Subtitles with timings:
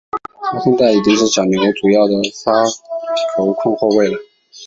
[0.51, 2.51] 他现在已经是小牛主要的先发
[3.35, 4.17] 控球后卫了。